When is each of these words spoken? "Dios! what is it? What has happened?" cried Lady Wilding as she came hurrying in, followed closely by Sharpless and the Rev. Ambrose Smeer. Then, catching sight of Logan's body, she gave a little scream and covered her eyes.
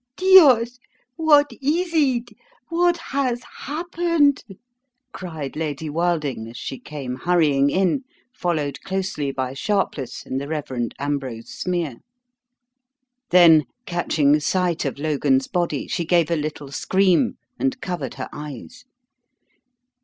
"Dios! 0.17 0.79
what 1.15 1.51
is 1.61 1.91
it? 1.93 2.31
What 2.69 2.97
has 3.11 3.43
happened?" 3.67 4.43
cried 5.11 5.55
Lady 5.55 5.91
Wilding 5.91 6.47
as 6.47 6.57
she 6.57 6.79
came 6.79 7.17
hurrying 7.17 7.69
in, 7.69 8.01
followed 8.33 8.81
closely 8.81 9.31
by 9.31 9.53
Sharpless 9.53 10.25
and 10.25 10.41
the 10.41 10.47
Rev. 10.47 10.87
Ambrose 10.97 11.49
Smeer. 11.51 11.97
Then, 13.29 13.65
catching 13.85 14.39
sight 14.39 14.85
of 14.85 14.97
Logan's 14.97 15.45
body, 15.47 15.85
she 15.87 16.03
gave 16.03 16.31
a 16.31 16.35
little 16.35 16.71
scream 16.71 17.37
and 17.59 17.79
covered 17.79 18.15
her 18.15 18.27
eyes. 18.33 18.85